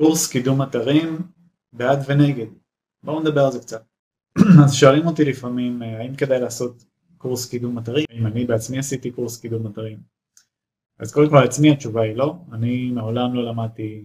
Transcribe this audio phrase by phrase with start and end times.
[0.00, 1.18] קורס קידום אתרים,
[1.72, 2.46] בעד ונגד.
[3.02, 3.84] בואו נדבר על זה קצת.
[4.64, 6.84] אז שואלים אותי לפעמים האם כדאי לעשות
[7.18, 9.98] קורס קידום אתרים, אם אני בעצמי עשיתי קורס קידום אתרים.
[10.98, 14.04] אז קודם כל לעצמי התשובה היא לא, אני מעולם לא למדתי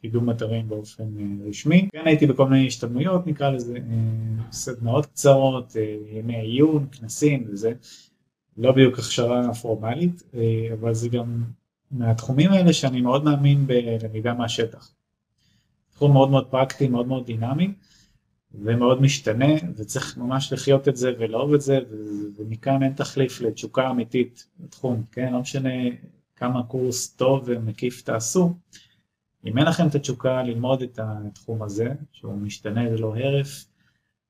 [0.00, 1.88] קידום אתרים באופן אה, רשמי.
[1.92, 7.72] כן הייתי בכל מיני השתלמויות נקרא לזה, אה, סדנאות קצרות, אה, ימי עיון, כנסים וזה,
[8.56, 10.22] לא בדיוק הכשרה פורמלית,
[10.72, 11.44] אבל זה גם
[11.90, 14.98] מהתחומים האלה שאני מאוד מאמין בלמידה מהשטח.
[15.98, 17.72] תחום מאוד מאוד פרקטי, מאוד מאוד דינמי,
[18.54, 21.78] ומאוד משתנה, וצריך ממש לחיות את זה ולאהוב את זה,
[22.36, 25.32] ומכאן אין תחליף לתשוקה אמיתית בתחום, כן?
[25.32, 25.70] לא משנה
[26.36, 28.54] כמה קורס טוב ומקיף תעשו,
[29.46, 33.64] אם אין לכם את התשוקה ללמוד את התחום הזה, שהוא משתנה ללא הרף,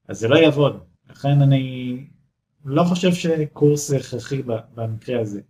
[0.09, 0.81] אז זה לא יעבוד.
[1.11, 1.97] לכן אני
[2.65, 4.43] לא חושב שקורס זה הכרחי
[4.75, 5.41] במקרה הזה.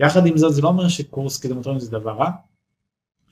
[0.00, 2.30] יחד עם זאת זה לא אומר שקורס קידום זה דבר רע,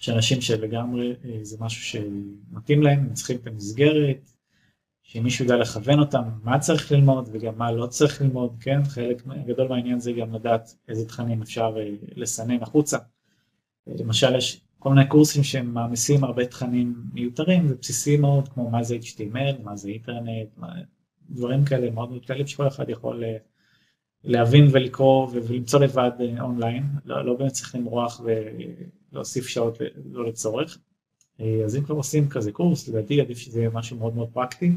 [0.01, 4.31] יש אנשים שלגמרי אה, זה משהו שמתאים להם, הם צריכים את המסגרת,
[5.03, 8.85] שמישהו יודע לכוון אותם מה צריך ללמוד וגם מה לא צריך ללמוד, כן?
[8.85, 12.99] חלק גדול מהעניין זה גם לדעת איזה תכנים אפשר אה, לסנן החוצה.
[13.87, 18.97] למשל יש כל מיני קורסים שהם מעמיסים הרבה תכנים מיותרים ובסיסיים מאוד, כמו מה זה
[19.03, 20.69] HTML, מה זה אינטרנט, מה...
[21.31, 23.37] דברים כאלה מאוד מאוד כאלה שכל אחד יכול אה,
[24.25, 28.21] להבין ולקרוא ולמצוא לבד אונליין, לא, לא באמת צריך למרוח
[29.13, 29.79] ולהוסיף שעות
[30.13, 30.79] לא לצורך.
[31.65, 34.73] אז אם כבר עושים כזה קורס, לדעתי עדיף שזה יהיה משהו מאוד מאוד פרקטי.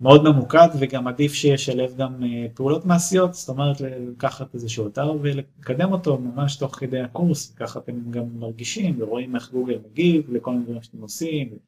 [0.00, 5.92] מאוד ממוקד וגם עדיף שישלב גם אה, פעולות מעשיות, זאת אומרת לקחת איזשהו אתר ולקדם
[5.92, 10.64] אותו ממש תוך כדי הקורס, ככה אתם גם מרגישים ורואים איך גוגל מגיב לכל מיני
[10.64, 11.58] דברים שאתם עושים,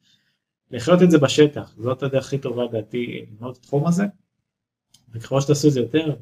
[0.71, 4.03] לחיות את זה בשטח, זאת הדרך הכי טובה לדעתי ללמוד את התחום הזה,
[5.11, 6.15] וככל שתעשו את זה יותר,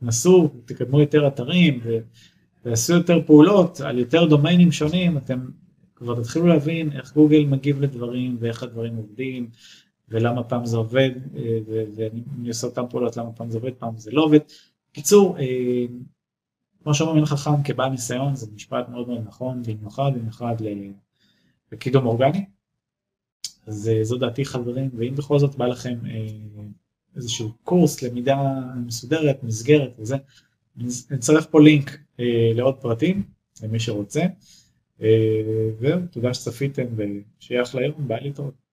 [0.00, 1.80] תנסו, תקדמו יותר אתרים
[2.64, 5.40] ותעשו יותר פעולות על יותר דומיינים שונים, אתם
[5.94, 9.50] כבר תתחילו להבין איך גוגל מגיב לדברים ואיך הדברים עובדים.
[10.10, 11.58] ולמה פעם זה עובד, אה,
[11.96, 14.38] ואני עושה אותם פעולות למה פעם זה עובד, פעם זה לא עובד.
[14.92, 15.86] קיצור, אה,
[16.82, 20.54] כמו שאומרים אין חכם כבעל ניסיון, זה משפט מאוד מאוד נכון, במיוחד, במיוחד
[21.72, 22.44] לקידום אורגני.
[23.66, 25.98] אז אה, זו דעתי חברים, ואם בכל זאת בא לכם
[27.16, 30.16] איזשהו קורס, למידה מסודרת, מסגרת וזה,
[31.10, 31.98] נצרף פה לינק
[32.54, 33.22] לעוד פרטים,
[33.62, 34.22] למי שרוצה.
[35.78, 38.69] וזהו, תודה שצפיתם ושיהיה אחלה יום, ביי להתראות.